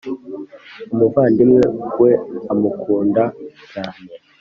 [0.93, 1.65] umuvandimwe
[2.01, 2.11] we
[2.51, 3.23] amukunda
[3.71, 4.03] cyane